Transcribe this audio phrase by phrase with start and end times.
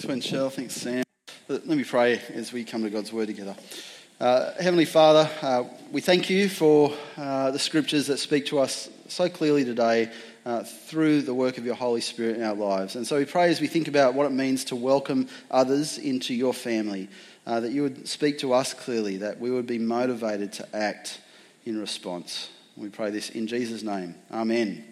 [0.00, 1.02] Twin Shell, thanks, Sam.
[1.48, 3.56] Let me pray as we come to God's Word together.
[4.20, 8.88] Uh, Heavenly Father, uh, we thank you for uh, the scriptures that speak to us
[9.08, 10.12] so clearly today
[10.46, 12.94] uh, through the work of your Holy Spirit in our lives.
[12.94, 16.32] And so we pray as we think about what it means to welcome others into
[16.32, 17.08] your family,
[17.44, 21.20] uh, that you would speak to us clearly, that we would be motivated to act
[21.64, 22.50] in response.
[22.76, 24.14] We pray this in Jesus' name.
[24.30, 24.84] Amen.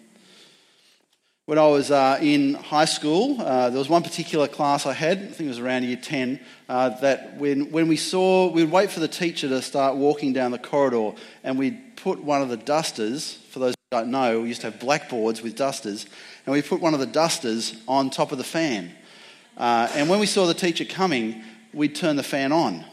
[1.47, 5.19] When I was uh, in high school, uh, there was one particular class I had,
[5.19, 8.91] I think it was around year 10, uh, that when, when we saw, we'd wait
[8.91, 11.13] for the teacher to start walking down the corridor
[11.45, 14.71] and we'd put one of the dusters, for those who don't know, we used to
[14.71, 16.05] have blackboards with dusters,
[16.45, 18.91] and we put one of the dusters on top of the fan.
[19.55, 21.41] Uh, and when we saw the teacher coming,
[21.71, 22.83] we'd turn the fan on.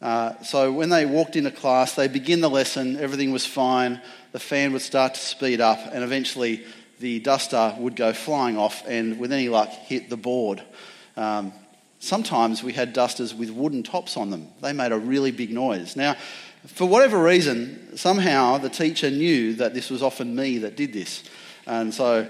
[0.00, 4.00] Uh, so when they walked into class, they begin the lesson, everything was fine,
[4.30, 6.64] the fan would start to speed up, and eventually
[7.00, 10.62] the duster would go flying off and, with any luck, hit the board.
[11.16, 11.52] Um,
[11.98, 14.48] sometimes we had dusters with wooden tops on them.
[14.60, 15.96] They made a really big noise.
[15.96, 16.16] Now,
[16.66, 21.24] for whatever reason, somehow the teacher knew that this was often me that did this.
[21.66, 22.28] And so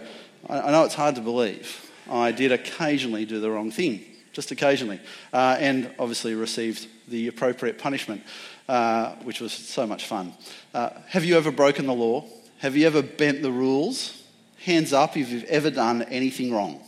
[0.48, 1.90] I, know it's hard to believe.
[2.08, 5.00] I did occasionally do the wrong thing, just occasionally,
[5.32, 8.22] uh, and obviously received the appropriate punishment,
[8.68, 10.32] uh, which was so much fun.
[10.72, 12.24] Uh, have you ever broken the law?
[12.58, 14.19] Have you ever bent the rules?
[14.64, 16.80] Hands up if you've ever done anything wrong.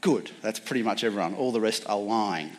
[0.00, 1.34] Good, that's pretty much everyone.
[1.34, 2.50] All the rest are lying.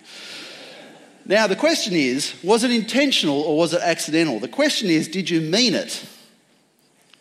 [1.25, 4.39] Now, the question is was it intentional or was it accidental?
[4.39, 6.05] The question is did you mean it?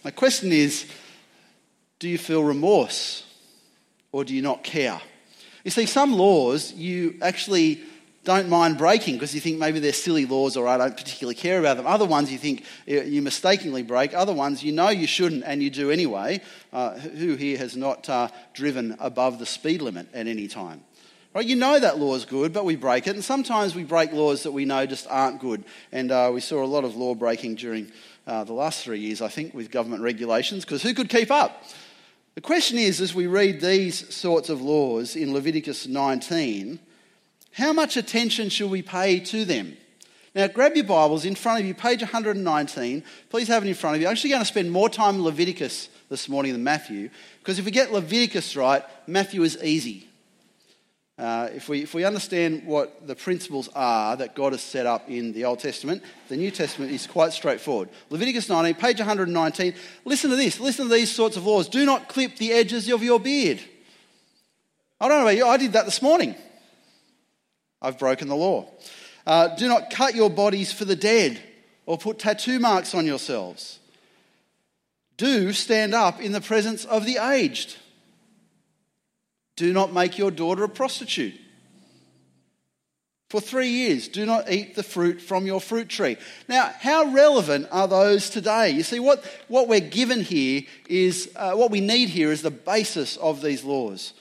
[0.03, 0.91] The question is
[1.99, 3.25] do you feel remorse
[4.13, 5.01] or do you not care?
[5.65, 7.83] You see, some laws you actually
[8.27, 11.61] don't mind breaking because you think maybe they're silly laws or I don't particularly care
[11.61, 11.87] about them.
[11.87, 14.15] Other ones you think you mistakenly break.
[14.15, 16.43] Other ones you know you shouldn't and you do anyway.
[16.73, 20.83] Uh, who here has not uh, driven above the speed limit at any time?
[21.35, 21.47] Right?
[21.47, 23.15] You know that law is good, but we break it.
[23.15, 25.63] And sometimes we break laws that we know just aren't good.
[25.93, 27.93] And uh, we saw a lot of law breaking during
[28.27, 31.63] uh, the last three years, I think, with government regulations because who could keep up?
[32.35, 36.81] The question is, as we read these sorts of laws in Leviticus 19,
[37.57, 39.79] how much attention should we pay to them?
[40.35, 43.03] Now, grab your Bibles in front of you, page 119.
[43.31, 44.09] Please have it in front of you.
[44.09, 47.09] I'm actually going to spend more time in Leviticus this morning than Matthew,
[47.39, 50.07] because if we get Leviticus right, Matthew is easy.
[51.19, 55.09] Uh, if, we, if we understand what the principles are that God has set up
[55.09, 57.89] in the Old Testament, the New Testament is quite straightforward.
[58.11, 59.73] Leviticus 19, page 119.
[60.05, 60.61] Listen to this.
[60.61, 61.71] Listen to these sorts of laws.
[61.71, 63.61] Do not clip the edges of your beard.
[65.01, 66.35] I don't know about you, I did that this morning.
[67.81, 68.69] I've broken the law.
[69.27, 71.41] Uh, do not cut your bodies for the dead
[71.85, 73.79] or put tattoo marks on yourselves.
[75.17, 77.77] Do stand up in the presence of the aged.
[79.57, 81.35] Do not make your daughter a prostitute.
[83.29, 86.17] For three years, do not eat the fruit from your fruit tree.
[86.49, 88.71] Now, how relevant are those today?
[88.71, 92.53] You see, what, what we're given here is, uh, what we need here is the
[92.53, 94.13] basis of these laws.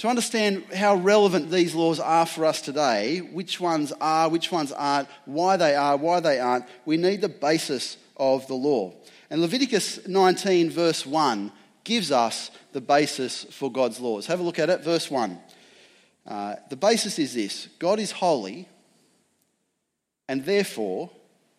[0.00, 4.72] To understand how relevant these laws are for us today, which ones are, which ones
[4.72, 8.94] aren't, why they are, why they aren't, we need the basis of the law.
[9.28, 11.52] And Leviticus 19, verse 1,
[11.84, 14.24] gives us the basis for God's laws.
[14.24, 15.38] Have a look at it, verse 1.
[16.26, 18.66] Uh, the basis is this God is holy,
[20.30, 21.10] and therefore,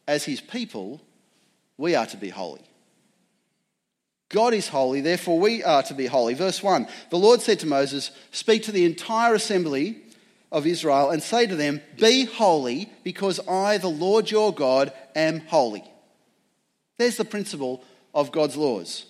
[0.07, 0.99] as his people,
[1.77, 2.70] we are to be holy.
[4.31, 6.33] God is holy, therefore we are to be holy.
[6.33, 9.97] Verse 1 The Lord said to Moses, Speak to the entire assembly
[10.51, 15.41] of Israel and say to them, Be holy, because I, the Lord your God, am
[15.41, 15.83] holy.
[16.97, 17.83] There's the principle
[18.13, 19.05] of God's laws.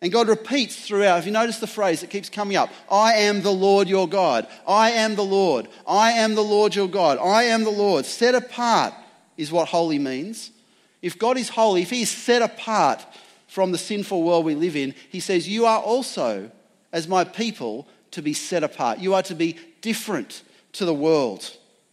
[0.00, 3.42] And God repeats throughout, if you notice the phrase that keeps coming up I am
[3.42, 4.46] the Lord your God.
[4.66, 5.68] I am the Lord.
[5.86, 7.18] I am the Lord your God.
[7.18, 8.04] I am the Lord.
[8.06, 8.94] Set apart
[9.36, 10.50] is what holy means.
[11.02, 13.04] If God is holy, if He is set apart,
[13.46, 16.50] from the sinful world we live in, he says, You are also,
[16.92, 18.98] as my people, to be set apart.
[18.98, 20.42] You are to be different
[20.72, 21.50] to the world,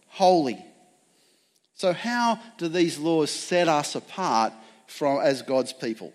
[0.08, 0.64] holy.
[1.74, 4.52] So, how do these laws set us apart
[4.86, 6.12] from as God's people?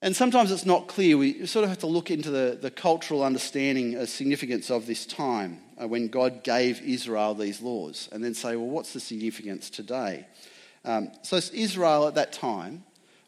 [0.00, 1.16] And sometimes it's not clear.
[1.16, 5.06] We sort of have to look into the, the cultural understanding of significance of this
[5.06, 9.70] time uh, when God gave Israel these laws and then say, well, what's the significance
[9.70, 10.26] today?
[10.84, 12.82] Um, so, Israel at that time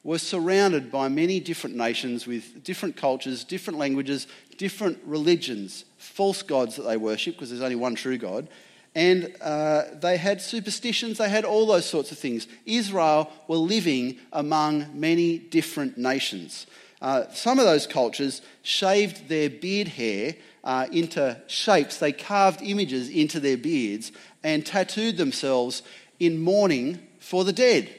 [0.05, 4.27] were surrounded by many different nations with different cultures, different languages,
[4.59, 8.47] different religions, false gods that they worship because there's only one true God.
[8.95, 12.47] And uh, they had superstitions, they had all those sorts of things.
[12.67, 16.67] Israel were living among many different nations.
[17.03, 21.99] Uh, some of those cultures shaved their beard hair uh, into shapes.
[21.99, 24.13] They carved images into their beards
[24.45, 25.83] and tattooed themselves
[26.21, 27.91] in mourning for the dead.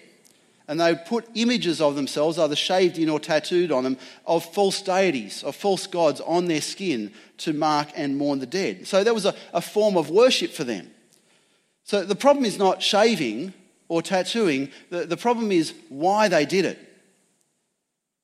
[0.68, 4.44] And they would put images of themselves, either shaved in or tattooed on them, of
[4.54, 8.88] false deities, of false gods on their skin to mark and mourn the dead.
[8.88, 10.90] So that was a, a form of worship for them.
[11.84, 13.54] So the problem is not shaving
[13.88, 16.80] or tattooing, the, the problem is why they did it.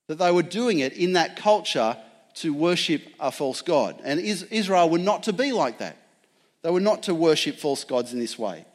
[0.07, 1.95] That they were doing it in that culture
[2.35, 3.99] to worship a false god.
[4.03, 5.97] And Israel were not to be like that.
[6.63, 8.65] They were not to worship false gods in this way.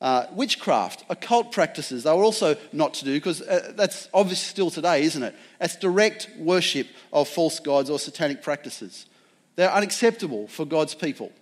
[0.00, 4.70] Uh, witchcraft, occult practices, they were also not to do because uh, that's obvious still
[4.70, 5.34] today, isn't it?
[5.58, 9.06] That's direct worship of false gods or satanic practices.
[9.56, 11.32] They're unacceptable for God's people.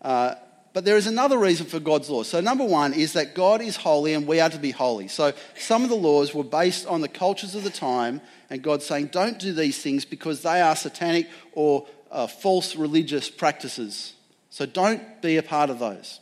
[0.00, 0.34] Uh,
[0.72, 2.28] but there is another reason for God's laws.
[2.28, 5.06] So, number one is that God is holy and we are to be holy.
[5.06, 8.82] So, some of the laws were based on the cultures of the time, and God
[8.82, 14.14] saying, don't do these things because they are satanic or uh, false religious practices.
[14.50, 16.20] So, don't be a part of those.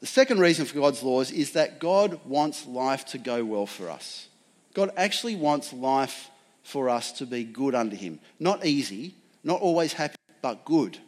[0.00, 3.90] The second reason for God's laws is that God wants life to go well for
[3.90, 4.28] us.
[4.74, 6.30] God actually wants life
[6.62, 8.20] for us to be good under Him.
[8.38, 10.98] Not easy, not always happy, but good.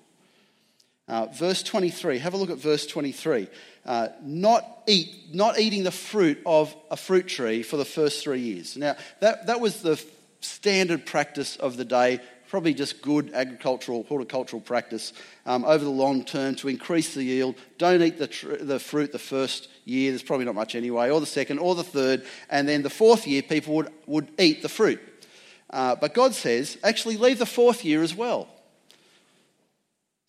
[1.07, 3.49] Uh, verse 23, have a look at verse 23.
[3.85, 8.41] Uh, not, eat, not eating the fruit of a fruit tree for the first three
[8.41, 8.77] years.
[8.77, 10.03] Now, that, that was the
[10.41, 15.13] standard practice of the day, probably just good agricultural, horticultural practice
[15.47, 17.55] um, over the long term to increase the yield.
[17.77, 21.21] Don't eat the, tr- the fruit the first year, there's probably not much anyway, or
[21.21, 24.69] the second, or the third, and then the fourth year people would, would eat the
[24.69, 25.01] fruit.
[25.71, 28.49] Uh, but God says, actually, leave the fourth year as well.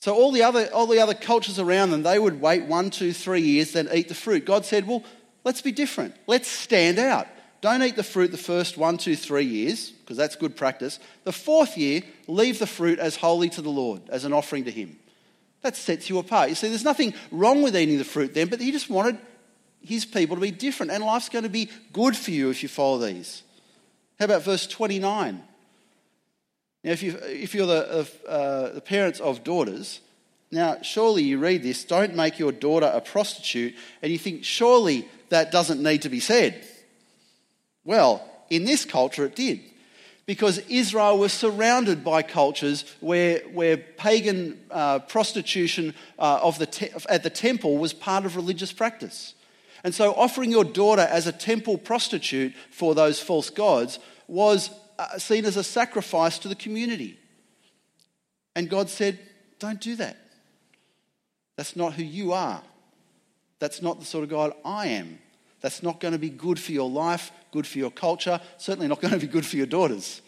[0.01, 3.12] So all the other all the other cultures around them, they would wait one, two,
[3.12, 4.45] three years, then eat the fruit.
[4.45, 5.04] God said, Well,
[5.44, 6.16] let's be different.
[6.25, 7.27] Let's stand out.
[7.61, 11.00] Don't eat the fruit the first one, two, three years, because that's good practice.
[11.25, 14.71] The fourth year, leave the fruit as holy to the Lord, as an offering to
[14.71, 14.97] Him.
[15.61, 16.50] That sets you apart.
[16.50, 19.17] You see, there's nothing wrong with eating the fruit then, but He just wanted
[19.81, 22.69] His people to be different, and life's going to be good for you if you
[22.69, 23.44] follow these.
[24.19, 25.44] How about verse 29?
[26.83, 30.00] Now, if, you, if you're the, uh, the parents of daughters,
[30.50, 35.09] now surely you read this, don't make your daughter a prostitute, and you think, surely
[35.27, 36.65] that doesn't need to be said.
[37.83, 39.61] Well, in this culture it did.
[40.25, 46.91] Because Israel was surrounded by cultures where, where pagan uh, prostitution uh, of the te-
[47.09, 49.33] at the temple was part of religious practice.
[49.83, 53.97] And so offering your daughter as a temple prostitute for those false gods
[54.27, 57.17] was uh, seen as a sacrifice to the community.
[58.55, 59.17] And God said,
[59.57, 60.17] Don't do that.
[61.55, 62.61] That's not who you are.
[63.59, 65.19] That's not the sort of God I am.
[65.61, 69.01] That's not going to be good for your life, good for your culture, certainly not
[69.01, 70.21] going to be good for your daughters.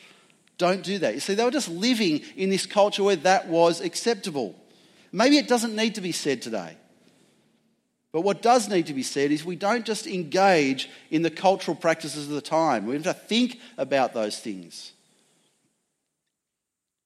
[0.58, 1.14] Don't do that.
[1.14, 4.56] You see, they were just living in this culture where that was acceptable.
[5.12, 6.78] Maybe it doesn't need to be said today.
[8.12, 11.76] But what does need to be said is we don't just engage in the cultural
[11.76, 12.86] practices of the time.
[12.86, 14.92] We have to think about those things.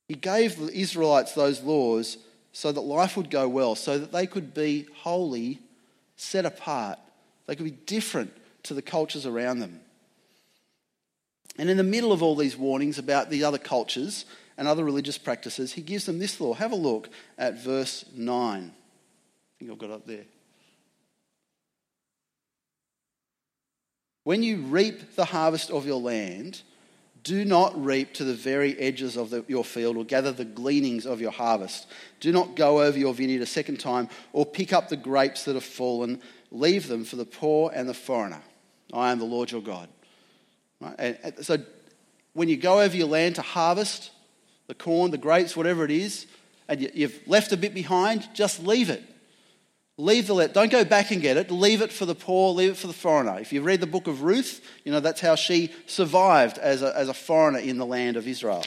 [0.07, 2.17] He gave the Israelites those laws
[2.51, 5.59] so that life would go well, so that they could be holy,
[6.15, 6.99] set apart.
[7.47, 8.31] They could be different
[8.63, 9.79] to the cultures around them.
[11.57, 14.25] And in the middle of all these warnings about the other cultures
[14.57, 16.53] and other religious practices, he gives them this law.
[16.53, 18.71] Have a look at verse 9.
[18.71, 20.25] I think I've got it up there.
[24.23, 26.63] When you reap the harvest of your land,
[27.25, 31.05] do not reap to the very edges of the, your field or gather the gleanings
[31.05, 31.87] of your harvest.
[32.19, 35.55] Do not go over your vineyard a second time or pick up the grapes that
[35.55, 36.21] have fallen.
[36.55, 38.41] Leave them for the poor and the foreigner.
[38.93, 39.89] I am the Lord your God.
[40.79, 40.95] Right?
[40.97, 41.57] And so
[42.33, 44.11] when you go over your land to harvest
[44.67, 46.27] the corn, the grapes, whatever it is,
[46.69, 49.03] and you've left a bit behind, just leave it.
[49.97, 50.53] Leave the let.
[50.53, 51.51] Don't go back and get it.
[51.51, 52.53] Leave it for the poor.
[52.53, 53.37] Leave it for the foreigner.
[53.39, 56.97] If you read the book of Ruth, you know that's how she survived as a,
[56.97, 58.63] as a foreigner in the land of Israel.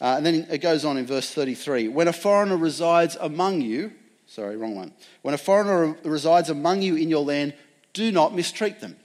[0.00, 1.88] Uh, and then it goes on in verse 33.
[1.88, 3.92] When a foreigner resides among you,
[4.32, 4.92] sorry, wrong one.
[5.22, 7.54] When a foreigner resides among you in your land,
[7.92, 8.96] do not mistreat them.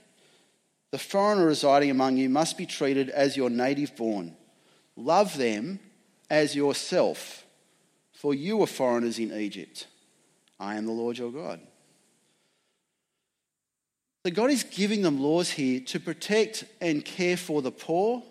[0.91, 4.35] The foreigner residing among you must be treated as your native born.
[4.95, 5.79] Love them
[6.29, 7.45] as yourself,
[8.13, 9.87] for you were foreigners in Egypt.
[10.59, 11.59] I am the Lord your God.
[14.25, 18.23] So God is giving them laws here to protect and care for the poor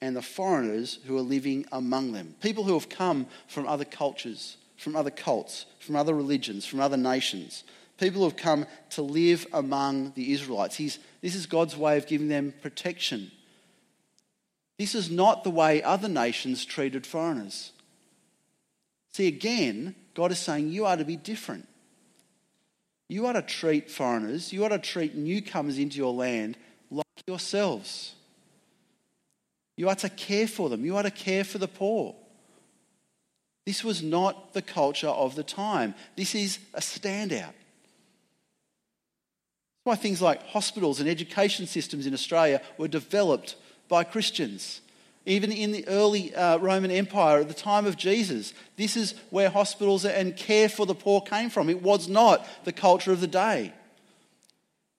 [0.00, 2.34] and the foreigners who are living among them.
[2.40, 6.96] People who have come from other cultures, from other cults, from other religions, from other
[6.96, 7.64] nations.
[7.98, 10.76] People who have come to live among the Israelites.
[10.76, 13.30] He's, this is God's way of giving them protection.
[14.78, 17.70] This is not the way other nations treated foreigners.
[19.12, 21.68] See, again, God is saying you are to be different.
[23.08, 26.56] You are to treat foreigners, you are to treat newcomers into your land
[26.90, 28.14] like yourselves.
[29.76, 32.16] You are to care for them, you are to care for the poor.
[33.66, 35.94] This was not the culture of the time.
[36.16, 37.54] This is a standout.
[39.84, 43.56] That's why things like hospitals and education systems in Australia were developed
[43.88, 44.80] by Christians.
[45.26, 49.48] Even in the early uh, Roman Empire at the time of Jesus, this is where
[49.48, 51.70] hospitals and care for the poor came from.
[51.70, 53.72] It was not the culture of the day.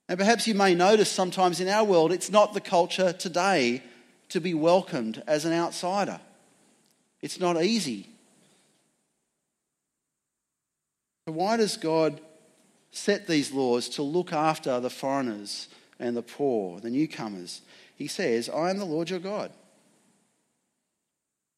[0.08, 3.82] And perhaps you may notice sometimes in our world, it's not the culture today
[4.28, 6.20] to be welcomed as an outsider.
[7.22, 8.08] It's not easy.
[8.08, 8.12] So,
[11.34, 12.20] why does God
[12.92, 15.68] set these laws to look after the foreigners
[15.98, 17.62] and the poor, the newcomers?
[17.96, 19.52] He says, I am the Lord your God.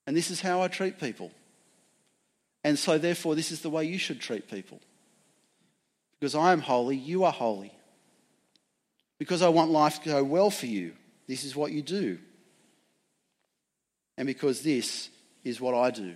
[0.06, 1.30] And this is how I treat people.
[2.64, 4.80] And so, therefore, this is the way you should treat people.
[6.18, 7.72] Because I am holy, you are holy.
[9.18, 10.92] Because I want life to go well for you,
[11.26, 12.18] this is what you do.
[14.16, 15.10] And because this
[15.44, 16.14] is what I do.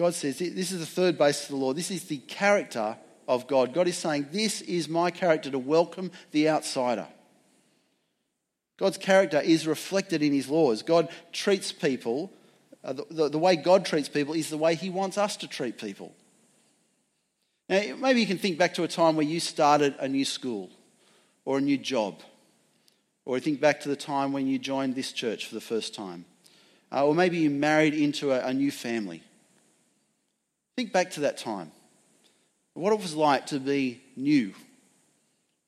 [0.00, 1.74] God says, this is the third base of the law.
[1.74, 2.96] This is the character
[3.28, 3.74] of God.
[3.74, 7.06] God is saying, This is my character to welcome the outsider.
[8.78, 10.82] God's character is reflected in his laws.
[10.82, 12.32] God treats people
[12.82, 15.46] uh, the, the, the way God treats people is the way He wants us to
[15.46, 16.14] treat people.
[17.68, 20.70] Now, maybe you can think back to a time where you started a new school
[21.44, 22.22] or a new job,
[23.26, 26.24] or think back to the time when you joined this church for the first time,
[26.90, 29.22] uh, or maybe you married into a, a new family.
[30.80, 31.70] Think back to that time.
[32.72, 34.54] What it was like to be new,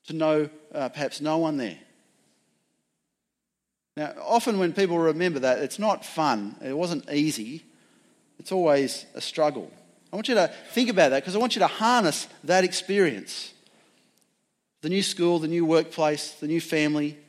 [0.07, 1.77] to know uh, perhaps no one there,
[3.95, 6.55] now, often when people remember that, it's not fun.
[6.65, 7.63] It wasn't easy.
[8.39, 9.71] It's always a struggle.
[10.11, 13.53] I want you to think about that because I want you to harness that experience.
[14.81, 17.19] The new school, the new workplace, the new family,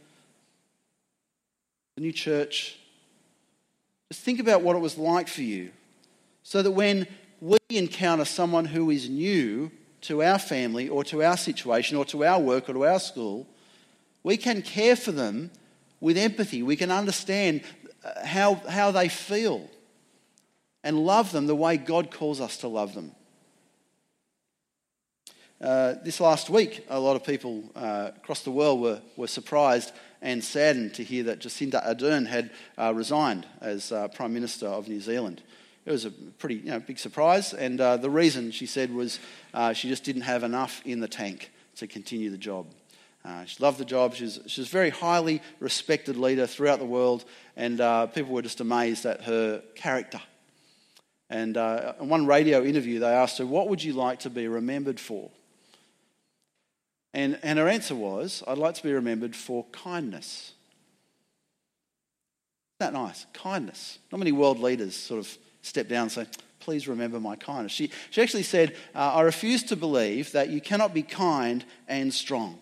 [1.97, 2.79] the new church.
[4.11, 5.71] Just think about what it was like for you
[6.45, 7.07] so that when
[7.45, 9.71] we encounter someone who is new
[10.01, 13.47] to our family or to our situation or to our work or to our school,
[14.23, 15.51] we can care for them
[16.01, 16.63] with empathy.
[16.63, 17.61] We can understand
[18.03, 19.69] uh, how, how they feel
[20.83, 23.13] and love them the way God calls us to love them.
[25.61, 29.93] Uh, this last week, a lot of people uh, across the world were, were surprised
[30.23, 34.89] and saddened to hear that Jacinda Ardern had uh, resigned as uh, Prime Minister of
[34.89, 35.43] New Zealand.
[35.85, 39.19] It was a pretty you know, big surprise, and uh, the reason she said was
[39.75, 42.67] she just didn't have enough in the tank to continue the job.
[43.25, 44.14] Uh, she loved the job.
[44.14, 47.25] She was, she was a very highly respected leader throughout the world,
[47.57, 50.21] and uh, people were just amazed at her character.
[51.31, 54.47] And uh, in one radio interview, they asked her, What would you like to be
[54.47, 55.31] remembered for?
[57.14, 60.53] And, and her answer was, I'd like to be remembered for kindness.
[62.81, 63.25] Isn't that nice?
[63.33, 64.00] Kindness.
[64.12, 66.26] Not many world leaders sort of step down and say,
[66.61, 67.73] Please remember my kindness.
[67.73, 72.12] She, she actually said, uh, I refuse to believe that you cannot be kind and
[72.12, 72.59] strong.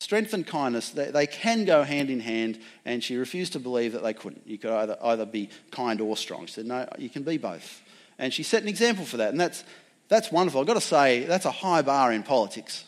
[0.00, 3.92] Strength and kindness, they, they can go hand in hand, and she refused to believe
[3.92, 4.46] that they couldn't.
[4.46, 6.46] You could either, either be kind or strong.
[6.46, 7.82] She said, No, you can be both.
[8.18, 9.62] And she set an example for that, and that's,
[10.08, 10.60] that's wonderful.
[10.62, 12.84] I've got to say, that's a high bar in politics,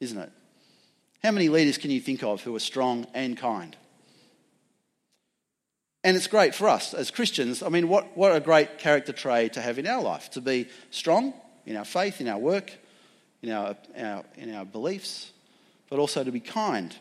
[0.00, 0.30] isn't it?
[1.22, 3.76] How many leaders can you think of who are strong and kind?
[6.06, 7.64] And it's great for us as Christians.
[7.64, 10.68] I mean, what, what a great character trait to have in our life to be
[10.92, 11.34] strong
[11.66, 12.72] in our faith, in our work,
[13.42, 15.32] in our, our in our beliefs,
[15.90, 16.94] but also to be kind.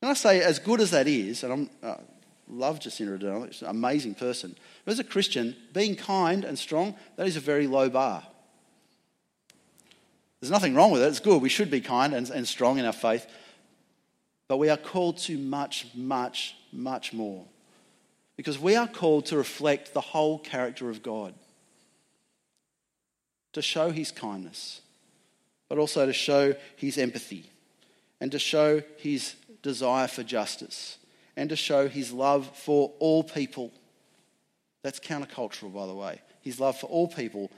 [0.00, 1.96] Can I say, as good as that is, and I uh,
[2.48, 6.94] love Jacinda Ardern, she's an amazing person, but as a Christian, being kind and strong,
[7.16, 8.22] that is a very low bar.
[10.40, 11.42] There's nothing wrong with it, it's good.
[11.42, 13.26] We should be kind and, and strong in our faith,
[14.52, 17.46] but we are called to much, much, much more.
[18.36, 21.32] Because we are called to reflect the whole character of God,
[23.54, 24.82] to show his kindness,
[25.70, 27.48] but also to show his empathy
[28.20, 30.98] and to show his desire for justice
[31.34, 33.72] and to show his love for all people.
[34.82, 36.20] That's countercultural, by the way.
[36.42, 37.50] His love for all people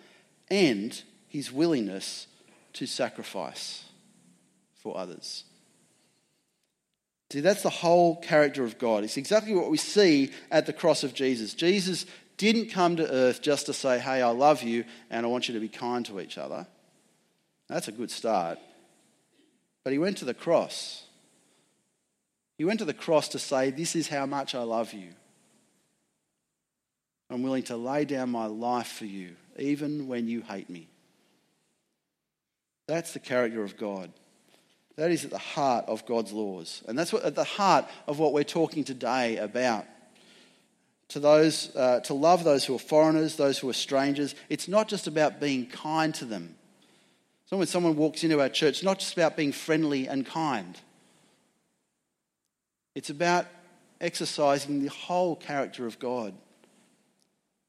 [0.49, 2.29] and his willingness
[2.75, 3.83] to sacrifice
[4.77, 5.43] for others.
[7.31, 9.03] See, that's the whole character of God.
[9.03, 11.55] It's exactly what we see at the cross of Jesus.
[11.55, 15.49] Jesus didn't come to earth just to say, hey, I love you and I want
[15.49, 16.67] you to be kind to each other.
[17.69, 18.59] That's a good start.
[19.85, 21.05] But he went to the cross.
[22.57, 25.09] He went to the cross to say, This is how much I love you.
[27.31, 30.89] I'm willing to lay down my life for you, even when you hate me.
[32.87, 34.13] That's the character of God.
[34.97, 36.83] That is at the heart of God's laws.
[36.87, 39.87] And that's what, at the heart of what we're talking today about.
[41.09, 44.35] To, those, uh, to love those who are foreigners, those who are strangers.
[44.49, 46.55] It's not just about being kind to them.
[47.47, 50.79] So when someone walks into our church, it's not just about being friendly and kind.
[52.95, 53.47] It's about
[54.01, 56.35] exercising the whole character of God.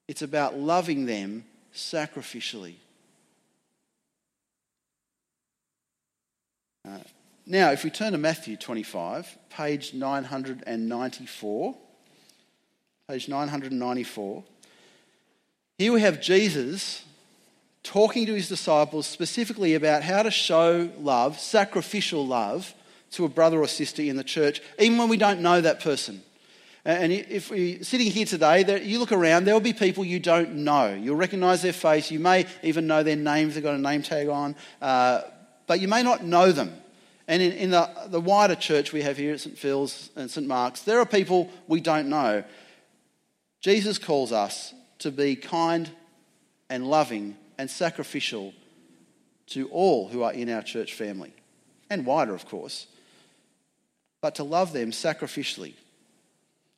[0.08, 2.76] It's about loving them sacrificially.
[6.88, 7.00] Uh,
[7.48, 11.76] now, if we turn to Matthew 25, page 994,
[13.08, 14.44] page 994,
[15.78, 17.06] here we have Jesus
[17.84, 22.74] talking to his disciples specifically about how to show love, sacrificial love,
[23.12, 26.24] to a brother or sister in the church, even when we don't know that person.
[26.84, 30.56] And if we're sitting here today, you look around, there will be people you don't
[30.56, 30.94] know.
[30.94, 32.10] You'll recognize their face.
[32.10, 33.54] You may even know their names.
[33.54, 34.56] They've got a name tag on.
[34.82, 35.22] Uh,
[35.68, 36.76] but you may not know them.
[37.28, 39.58] And in, in the, the wider church we have here at St.
[39.58, 40.48] Phil's and St.
[40.48, 42.44] Mark's, there are people we don't know.
[43.62, 45.90] Jesus calls us to be kind
[46.70, 48.54] and loving and sacrificial
[49.48, 51.34] to all who are in our church family,
[51.90, 52.88] and wider, of course,
[54.22, 55.74] but to love them sacrificially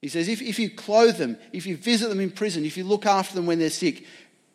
[0.02, 2.84] he says, if, if you clothe them, if you visit them in prison, if you
[2.84, 4.06] look after them when they're sick,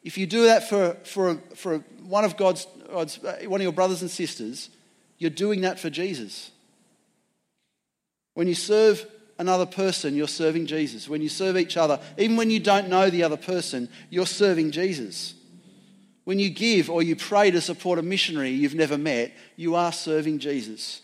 [0.05, 4.03] if you do that for, for, for one of God's, God's, one of your brothers
[4.03, 4.71] and sisters,
[5.23, 6.51] you're doing that for Jesus.
[8.35, 9.07] When you serve
[9.39, 11.09] another person, you're serving Jesus.
[11.09, 14.73] When you serve each other, even when you don't know the other person, you're serving
[14.73, 15.35] Jesus.
[16.25, 19.93] When you give or you pray to support a missionary you've never met, you are
[19.93, 21.03] serving Jesus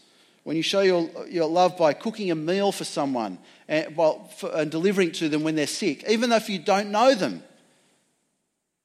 [0.48, 4.50] when you show your, your love by cooking a meal for someone and, well, for,
[4.56, 7.42] and delivering to them when they're sick, even though if you don't know them,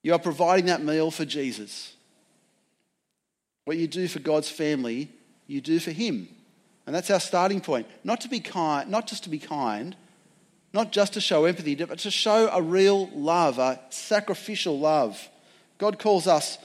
[0.02, 1.94] you are providing that meal for Jesus.
[3.64, 5.10] What you do for God's family,
[5.48, 6.28] you do for Him.
[6.86, 7.88] And that's our starting point.
[8.04, 9.96] Not to be kind, not just to be kind,
[10.74, 15.30] not just to show empathy, but to show a real love, a sacrificial love.
[15.78, 16.58] God calls us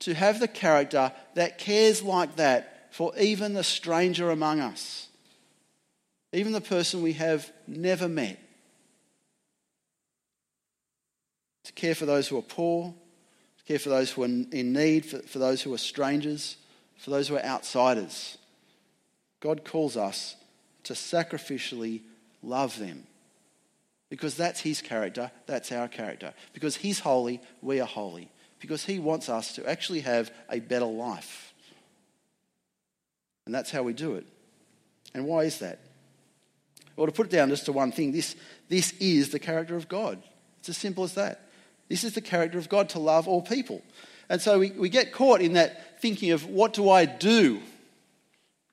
[0.00, 5.08] to have the character that cares like that for even the stranger among us,
[6.32, 8.38] even the person we have never met.
[11.64, 12.92] To care for those who are poor,
[13.58, 16.56] to care for those who are in need, for, for those who are strangers,
[17.02, 18.38] for those who are outsiders.
[19.40, 20.36] God calls us
[20.84, 22.02] to sacrificially
[22.44, 23.02] love them.
[24.08, 26.32] Because that's his character, that's our character.
[26.52, 28.30] Because he's holy, we are holy.
[28.60, 31.52] Because he wants us to actually have a better life.
[33.46, 34.26] And that's how we do it.
[35.12, 35.80] And why is that?
[36.94, 38.36] Well, to put it down just to one thing, this,
[38.68, 40.22] this is the character of God.
[40.60, 41.48] It's as simple as that.
[41.88, 43.82] This is the character of God to love all people.
[44.32, 47.60] And so we, we get caught in that thinking of what do I do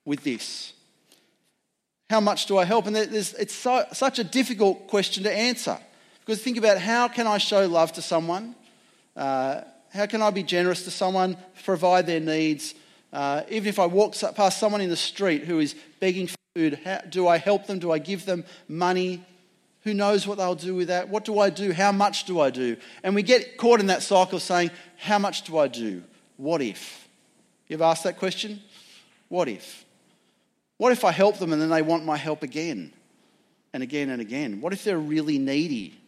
[0.06, 0.72] with this?
[2.08, 2.86] How much do I help?
[2.86, 5.76] And it's so, such a difficult question to answer.
[6.20, 8.54] Because think about how can I show love to someone?
[9.14, 9.60] Uh,
[9.92, 12.74] how can I be generous to someone, provide their needs,
[13.12, 16.80] uh, even if I walk past someone in the street who is begging for food,
[16.84, 17.80] how, do I help them?
[17.80, 19.26] Do I give them money?
[19.82, 21.08] Who knows what they'll do with that?
[21.08, 21.72] What do I do?
[21.72, 22.76] How much do I do?
[23.02, 26.02] And we get caught in that cycle of saying, How much do I do?
[26.36, 27.08] What if?
[27.66, 28.60] You've asked that question?
[29.28, 29.84] What if?
[30.76, 32.92] What if I help them and then they want my help again
[33.72, 34.60] and again and again?
[34.60, 35.98] What if they're really needy?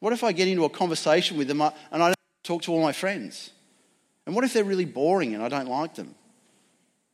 [0.00, 2.72] What if I get into a conversation with them uh, and I don't talk to
[2.72, 3.50] all my friends?
[4.26, 6.14] And what if they're really boring and I don't like them?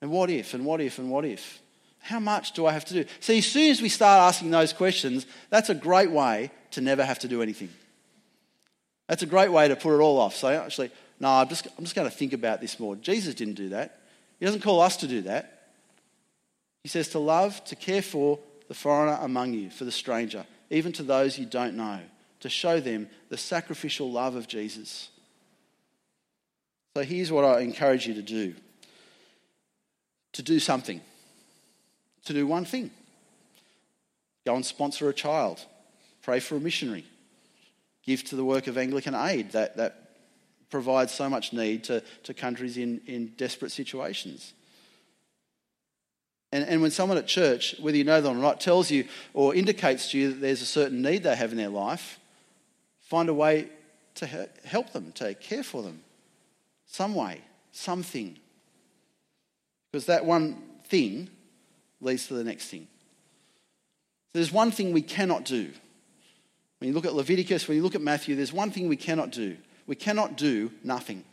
[0.01, 1.62] And what if, and what if, and what if?
[2.03, 3.05] How much do I have to do?
[3.21, 7.05] See, as soon as we start asking those questions, that's a great way to never
[7.05, 7.71] have to do anything.
[9.09, 10.35] That's a great way to put it all off.
[10.35, 12.97] So actually, no, I'm just, I'm just going to think about this more.
[12.97, 14.01] Jesus didn't do that.
[14.41, 15.69] He doesn't call us to do that.
[16.83, 20.93] He says to love, to care for the foreigner among you, for the stranger, even
[20.95, 22.01] to those you don't know,
[22.41, 25.11] to show them the sacrificial love of Jesus.
[26.97, 28.55] So here's what I encourage you to do
[30.33, 31.01] to do something,
[32.25, 32.91] to do one thing.
[34.45, 35.65] Go and sponsor a child,
[36.23, 37.05] pray for a missionary,
[38.05, 40.03] give to the work of Anglican Aid that, that
[40.71, 44.53] provides so much need to, to countries in, in desperate situations.
[46.51, 49.55] And, and when someone at church, whether you know them or not, tells you or
[49.55, 52.19] indicates to you that there's a certain need they have in their life,
[53.01, 53.69] find a way
[54.17, 54.27] to
[54.65, 56.03] help them, to care for them.
[56.87, 57.41] Some way,
[57.73, 58.37] something.
[59.91, 61.31] Because that one thing
[62.03, 62.89] leads to the next thing.
[64.33, 65.71] So There's one thing we cannot do.
[66.79, 69.31] When you look at Leviticus, when you look at Matthew, there's one thing we cannot
[69.31, 69.57] do.
[69.87, 71.25] We cannot do nothing.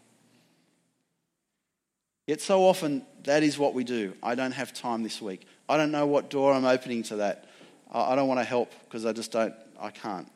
[2.28, 4.14] Yet so often that is what we do.
[4.22, 5.48] I don't have time this week.
[5.68, 7.46] I don't know what door I'm opening to that.
[7.92, 10.28] I don't want to help because I just don't, I can't.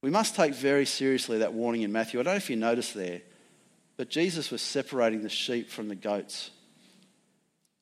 [0.00, 2.20] We must take very seriously that warning in Matthew.
[2.20, 3.20] I don't know if you noticed there,
[3.96, 6.50] but Jesus was separating the sheep from the goats.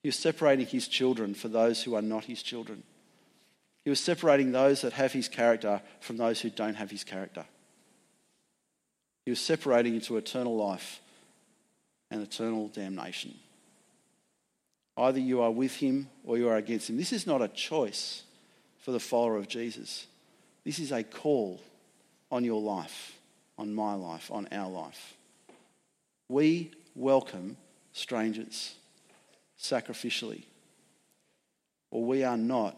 [0.02, 2.82] He was separating his children for those who are not his children.
[3.84, 7.44] He was separating those that have his character from those who don't have his character.
[9.24, 11.00] He was separating into eternal life
[12.10, 13.34] and eternal damnation.
[14.96, 16.96] Either you are with him or you are against him.
[16.96, 18.24] This is not a choice
[18.80, 20.06] for the follower of Jesus.
[20.64, 21.60] This is a call
[22.30, 23.16] on your life,
[23.56, 25.14] on my life, on our life.
[26.28, 27.56] We welcome
[27.92, 28.74] strangers
[29.62, 30.42] sacrificially,
[31.90, 32.76] or we are not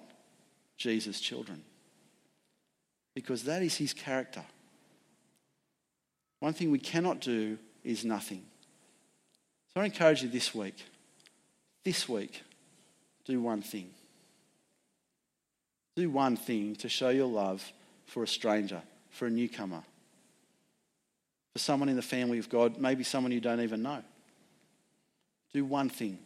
[0.76, 1.62] Jesus' children.
[3.14, 4.42] Because that is his character.
[6.40, 8.44] One thing we cannot do is nothing.
[9.72, 10.84] So I encourage you this week,
[11.84, 12.42] this week,
[13.24, 13.90] do one thing.
[15.96, 17.72] Do one thing to show your love
[18.04, 19.82] for a stranger, for a newcomer,
[21.52, 24.02] for someone in the family of God, maybe someone you don't even know.
[25.52, 26.18] Do one thing.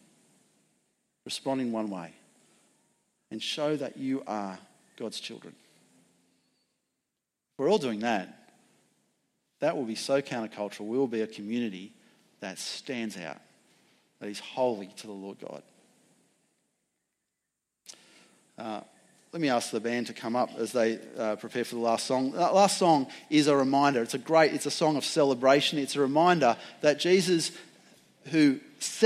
[1.29, 2.11] Respond in one way
[3.31, 4.59] and show that you are
[4.99, 5.53] God's children.
[7.53, 8.49] If we're all doing that,
[9.61, 10.87] that will be so countercultural.
[10.87, 11.93] We will be a community
[12.41, 13.37] that stands out,
[14.21, 15.63] that is holy to the Lord God.
[18.57, 18.81] Uh,
[19.31, 22.07] let me ask the band to come up as they uh, prepare for the last
[22.07, 22.31] song.
[22.31, 24.01] The last song is a reminder.
[24.01, 25.79] It's a great, it's a song of celebration.
[25.79, 27.53] It's a reminder that Jesus,
[28.31, 28.61] who